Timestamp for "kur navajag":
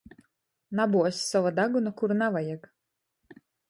2.03-2.71